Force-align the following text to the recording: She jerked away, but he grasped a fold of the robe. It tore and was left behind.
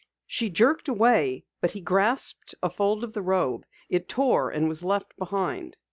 She 0.25 0.49
jerked 0.49 0.87
away, 0.87 1.45
but 1.61 1.69
he 1.69 1.79
grasped 1.81 2.55
a 2.63 2.71
fold 2.71 3.03
of 3.03 3.13
the 3.13 3.21
robe. 3.21 3.67
It 3.87 4.09
tore 4.09 4.49
and 4.49 4.67
was 4.67 4.83
left 4.83 5.15
behind. 5.15 5.77